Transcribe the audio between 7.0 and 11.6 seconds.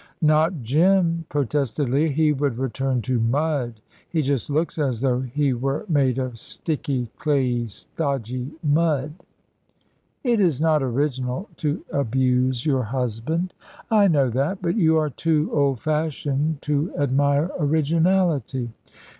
clayey, stodgy mud." "It is not original